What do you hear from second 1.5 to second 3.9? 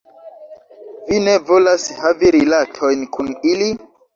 volas havi rilatojn kun ili?